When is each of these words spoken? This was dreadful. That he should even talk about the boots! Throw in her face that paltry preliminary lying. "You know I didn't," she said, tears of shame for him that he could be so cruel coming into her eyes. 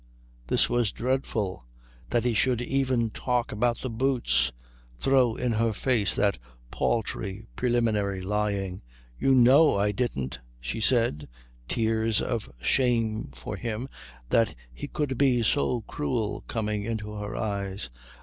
This 0.47 0.67
was 0.67 0.91
dreadful. 0.91 1.67
That 2.09 2.23
he 2.23 2.33
should 2.33 2.59
even 2.59 3.11
talk 3.11 3.51
about 3.51 3.81
the 3.81 3.89
boots! 3.91 4.51
Throw 4.97 5.35
in 5.35 5.51
her 5.51 5.73
face 5.73 6.15
that 6.15 6.39
paltry 6.71 7.45
preliminary 7.55 8.23
lying. 8.23 8.81
"You 9.19 9.35
know 9.35 9.75
I 9.75 9.91
didn't," 9.91 10.39
she 10.59 10.81
said, 10.81 11.29
tears 11.67 12.19
of 12.19 12.49
shame 12.63 13.29
for 13.35 13.55
him 13.57 13.87
that 14.31 14.55
he 14.73 14.87
could 14.87 15.19
be 15.19 15.43
so 15.43 15.81
cruel 15.81 16.43
coming 16.47 16.81
into 16.81 17.13
her 17.13 17.35
eyes. 17.35 17.91